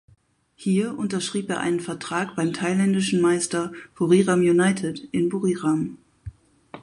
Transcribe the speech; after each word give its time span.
Hier 0.55 0.97
unterschrieb 0.97 1.47
er 1.51 1.59
einen 1.59 1.79
Vertrag 1.79 2.35
beim 2.35 2.53
thailändischen 2.53 3.21
Meister 3.21 3.71
Buriram 3.93 4.39
United 4.39 4.97
in 5.11 5.29
Buriram. 5.29 5.99